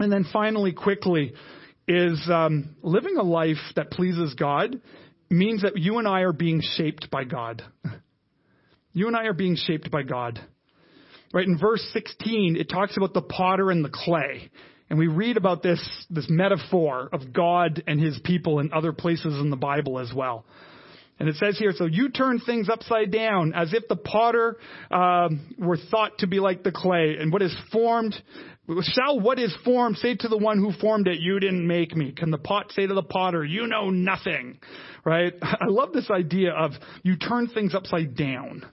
[0.00, 1.34] And then finally, quickly,
[1.88, 4.80] is um, living a life that pleases God
[5.30, 7.62] means that you and I are being shaped by God.
[8.94, 10.38] You and I are being shaped by God.
[11.32, 14.50] Right in verse 16, it talks about the potter and the clay.
[14.90, 19.40] And we read about this, this metaphor of God and his people in other places
[19.40, 20.44] in the Bible as well.
[21.18, 24.58] And it says here, so you turn things upside down as if the potter
[24.90, 28.14] um, were thought to be like the clay, and what is formed
[28.68, 32.12] Shall what is formed say to the one who formed it, you didn't make me?
[32.12, 34.58] Can the pot say to the potter, you know nothing?
[35.04, 35.34] Right?
[35.42, 36.72] I love this idea of
[37.02, 38.64] you turn things upside down.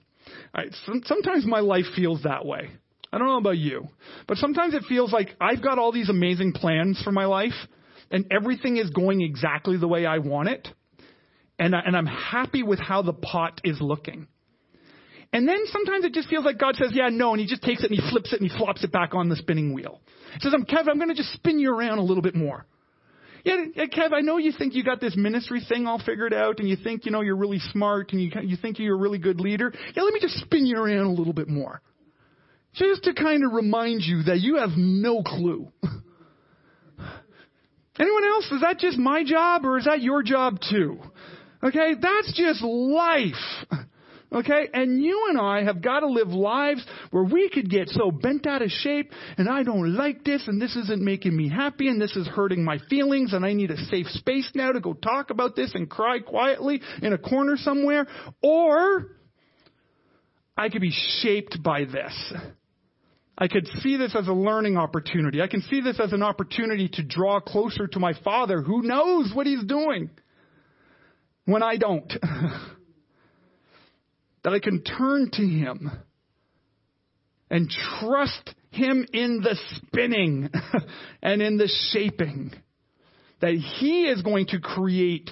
[0.56, 0.72] Right?
[1.04, 2.70] Sometimes my life feels that way.
[3.12, 3.88] I don't know about you,
[4.28, 7.54] but sometimes it feels like I've got all these amazing plans for my life
[8.12, 10.68] and everything is going exactly the way I want it.
[11.58, 14.28] And, I, and I'm happy with how the pot is looking.
[15.32, 17.84] And then sometimes it just feels like God says, yeah, no, and he just takes
[17.84, 20.00] it and he flips it and he flops it back on the spinning wheel.
[20.34, 22.66] He says, I'm Kev, I'm going to just spin you around a little bit more.
[23.44, 26.68] Yeah, Kev, I know you think you got this ministry thing all figured out and
[26.68, 29.40] you think, you know, you're really smart and you, you think you're a really good
[29.40, 29.72] leader.
[29.94, 31.80] Yeah, let me just spin you around a little bit more.
[32.74, 35.68] Just to kind of remind you that you have no clue.
[37.98, 38.50] Anyone else?
[38.52, 40.98] Is that just my job or is that your job too?
[41.62, 43.34] Okay, that's just life.
[44.32, 44.68] Okay?
[44.72, 48.46] And you and I have got to live lives where we could get so bent
[48.46, 52.00] out of shape and I don't like this and this isn't making me happy and
[52.00, 55.30] this is hurting my feelings and I need a safe space now to go talk
[55.30, 58.06] about this and cry quietly in a corner somewhere.
[58.40, 59.08] Or
[60.56, 62.34] I could be shaped by this.
[63.36, 65.40] I could see this as a learning opportunity.
[65.40, 69.32] I can see this as an opportunity to draw closer to my Father who knows
[69.34, 70.10] what He's doing
[71.46, 72.12] when I don't.
[74.44, 75.90] that I can turn to Him
[77.50, 77.70] and
[78.00, 80.50] trust Him in the spinning
[81.22, 82.52] and in the shaping.
[83.40, 85.30] That He is going to create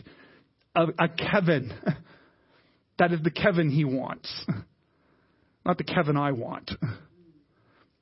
[0.74, 1.72] a, a Kevin
[2.98, 4.28] that is the Kevin He wants,
[5.64, 6.70] not the Kevin I want.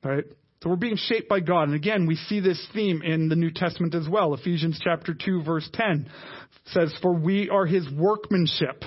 [0.02, 0.24] Right?
[0.62, 1.64] So we're being shaped by God.
[1.64, 4.34] And again, we see this theme in the New Testament as well.
[4.34, 6.09] Ephesians chapter 2 verse 10
[6.66, 8.82] says, For we are his workmanship,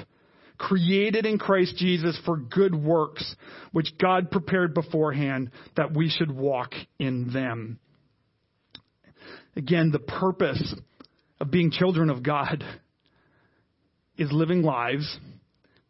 [0.60, 3.36] created in Christ Jesus for good works,
[3.72, 7.80] which God prepared beforehand that we should walk in them.
[9.55, 10.76] Again, the purpose
[11.39, 12.64] of being children of God
[14.18, 15.18] is living lives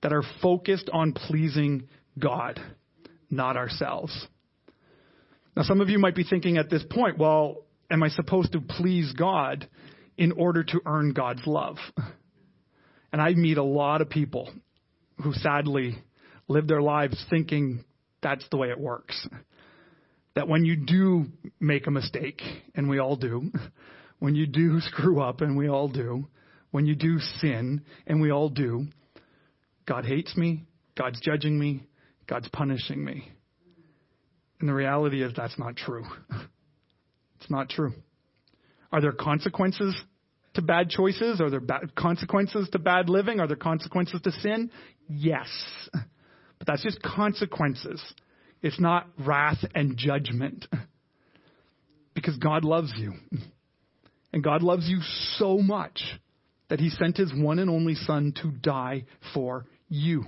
[0.02, 2.62] that are focused on pleasing God,
[3.30, 4.28] not ourselves.
[5.58, 8.62] Now, some of you might be thinking at this point, well, am I supposed to
[8.62, 9.68] please God
[10.16, 11.78] in order to earn God's love?
[13.12, 14.52] And I meet a lot of people
[15.24, 15.98] who sadly
[16.48, 17.84] live their lives thinking
[18.22, 19.28] that's the way it works.
[20.36, 21.26] That when you do
[21.60, 22.42] make a mistake,
[22.76, 23.52] and we all do,
[24.20, 26.28] when you do screw up, and we all do,
[26.72, 28.86] when you do sin, and we all do,
[29.88, 30.66] God hates me,
[30.98, 31.88] God's judging me,
[32.28, 33.28] God's punishing me.
[34.60, 36.06] And the reality is that's not true.
[37.42, 37.94] It's not true.
[38.92, 39.96] Are there consequences
[40.56, 41.42] to bad choices?
[41.42, 43.40] Are there bad consequences to bad living?
[43.40, 44.72] Are there consequences to sin?
[45.08, 45.48] Yes.
[45.92, 48.02] But that's just consequences.
[48.62, 50.66] It's not wrath and judgment.
[52.14, 53.14] Because God loves you.
[54.34, 55.00] And God loves you
[55.38, 56.02] so much
[56.70, 60.26] that he sent his one and only son to die for you.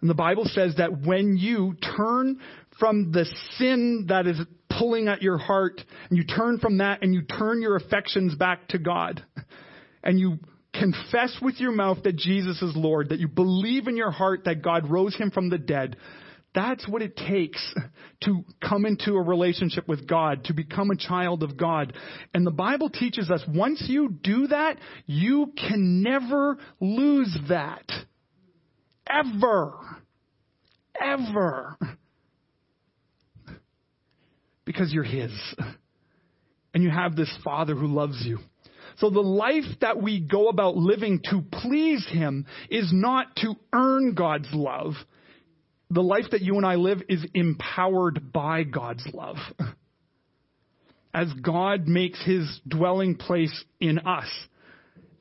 [0.00, 2.38] And the Bible says that when you turn
[2.78, 3.24] from the
[3.56, 4.38] sin that is
[4.78, 8.68] pulling at your heart, and you turn from that and you turn your affections back
[8.68, 9.24] to God,
[10.02, 10.38] and you
[10.72, 14.62] confess with your mouth that Jesus is Lord, that you believe in your heart that
[14.62, 15.96] God rose him from the dead,
[16.54, 17.74] that's what it takes
[18.24, 21.94] to come into a relationship with God, to become a child of God.
[22.32, 27.90] And the Bible teaches us once you do that, you can never lose that.
[29.08, 29.72] Ever.
[31.00, 31.76] Ever.
[34.64, 35.32] Because you're His.
[36.72, 38.38] And you have this Father who loves you.
[38.98, 44.14] So the life that we go about living to please Him is not to earn
[44.14, 44.94] God's love.
[45.90, 49.36] The life that you and I live is empowered by God's love.
[51.12, 54.28] As God makes His dwelling place in us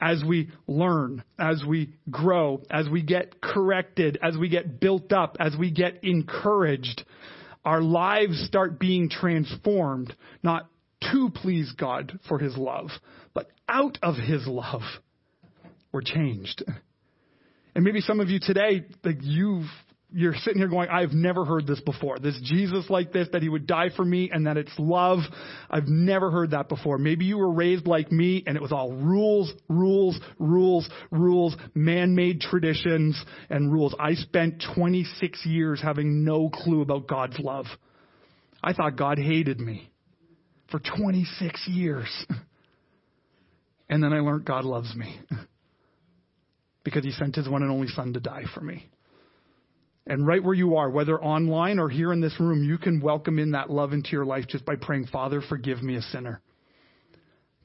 [0.04, 5.38] as we learn, as we grow, as we get corrected, as we get built up,
[5.40, 7.06] as we get encouraged,
[7.66, 10.70] our lives start being transformed, not
[11.12, 12.90] to please God for His love,
[13.34, 14.82] but out of His love,
[15.92, 16.64] we're changed.
[17.76, 19.70] And maybe some of you today, like you've
[20.14, 22.20] you're sitting here going, I've never heard this before.
[22.20, 25.20] This Jesus like this, that he would die for me and that it's love.
[25.70, 26.98] I've never heard that before.
[26.98, 32.42] Maybe you were raised like me and it was all rules, rules, rules, rules, man-made
[32.42, 33.96] traditions and rules.
[34.00, 37.66] I spent 26 years having no clue about God's love.
[38.64, 39.92] I thought God hated me
[40.70, 42.26] for 26 years.
[43.90, 45.20] And then I learned God loves me
[46.84, 48.90] because he sent his one and only son to die for me.
[50.06, 53.40] And right where you are, whether online or here in this room, you can welcome
[53.40, 56.42] in that love into your life just by praying, Father, forgive me a sinner.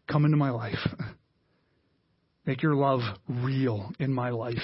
[0.06, 0.78] Come into my life.
[2.46, 4.56] Make your love real in my life.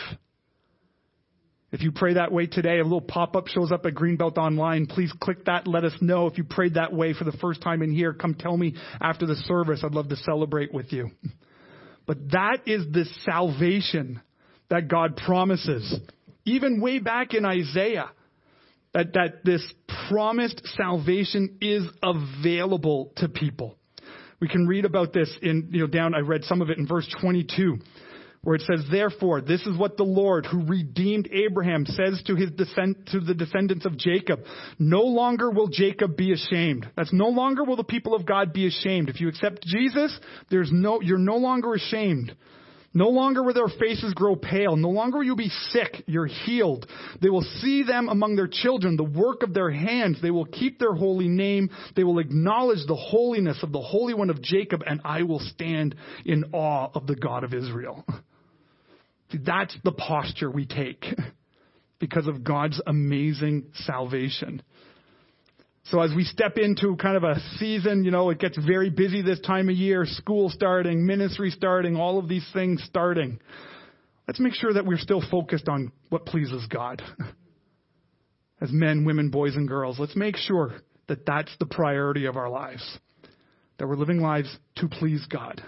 [1.72, 4.86] If you pray that way today, a little pop up shows up at Greenbelt Online.
[4.86, 5.66] Please click that.
[5.66, 8.12] Let us know if you prayed that way for the first time in here.
[8.12, 9.80] Come tell me after the service.
[9.82, 11.10] I'd love to celebrate with you.
[12.06, 14.22] But that is the salvation
[14.70, 15.98] that God promises
[16.44, 18.10] even way back in Isaiah,
[18.94, 19.62] that, that this
[20.08, 23.76] promised salvation is available to people.
[24.40, 26.86] We can read about this in, you know, down, I read some of it in
[26.86, 27.78] verse 22,
[28.42, 32.50] where it says, Therefore, this is what the Lord, who redeemed Abraham, says to his
[32.50, 34.40] descend, to the descendants of Jacob.
[34.78, 36.86] No longer will Jacob be ashamed.
[36.96, 39.08] That's no longer will the people of God be ashamed.
[39.08, 40.16] If you accept Jesus,
[40.50, 42.36] there's no, you're no longer ashamed.
[42.96, 44.76] No longer will their faces grow pale.
[44.76, 46.04] No longer will you be sick.
[46.06, 46.86] You're healed.
[47.20, 50.22] They will see them among their children, the work of their hands.
[50.22, 51.70] They will keep their holy name.
[51.96, 55.96] They will acknowledge the holiness of the Holy One of Jacob, and I will stand
[56.24, 58.04] in awe of the God of Israel.
[59.32, 61.04] See, that's the posture we take
[61.98, 64.62] because of God's amazing salvation.
[65.88, 69.20] So as we step into kind of a season, you know, it gets very busy
[69.20, 73.38] this time of year, school starting, ministry starting, all of these things starting.
[74.26, 77.02] Let's make sure that we're still focused on what pleases God.
[78.62, 80.72] As men, women, boys, and girls, let's make sure
[81.08, 82.98] that that's the priority of our lives.
[83.78, 85.62] That we're living lives to please God.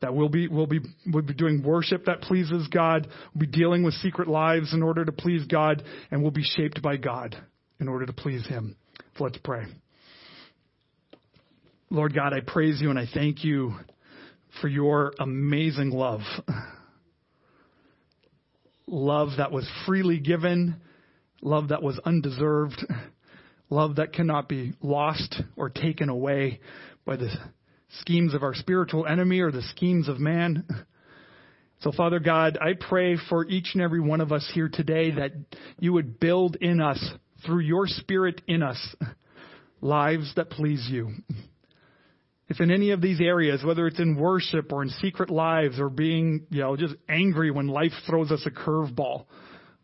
[0.00, 0.78] That we'll be, we'll be,
[1.12, 3.08] we'll be doing worship that pleases God.
[3.34, 6.80] We'll be dealing with secret lives in order to please God, and we'll be shaped
[6.80, 7.34] by God
[7.80, 8.76] in order to please Him.
[9.20, 9.64] Let's pray.
[11.90, 13.74] Lord God, I praise you and I thank you
[14.60, 16.20] for your amazing love.
[18.86, 20.76] Love that was freely given,
[21.42, 22.80] love that was undeserved,
[23.70, 26.60] love that cannot be lost or taken away
[27.04, 27.30] by the
[28.00, 30.64] schemes of our spiritual enemy or the schemes of man.
[31.80, 35.32] So, Father God, I pray for each and every one of us here today that
[35.78, 37.04] you would build in us,
[37.48, 38.78] through your Spirit in us,
[39.80, 41.14] lives that please you.
[42.48, 45.88] If in any of these areas, whether it's in worship or in secret lives or
[45.88, 49.24] being, you know, just angry when life throws us a curveball,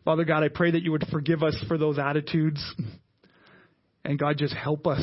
[0.05, 2.63] Father God, I pray that you would forgive us for those attitudes.
[4.05, 5.03] And God, just help us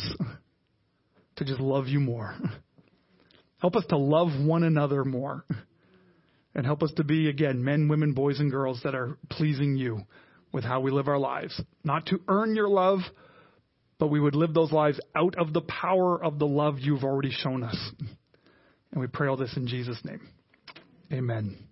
[1.37, 2.35] to just love you more.
[3.59, 5.45] Help us to love one another more.
[6.53, 10.01] And help us to be, again, men, women, boys, and girls that are pleasing you
[10.51, 11.59] with how we live our lives.
[11.83, 12.99] Not to earn your love,
[13.99, 17.31] but we would live those lives out of the power of the love you've already
[17.31, 17.77] shown us.
[18.91, 20.27] And we pray all this in Jesus' name.
[21.11, 21.70] Amen.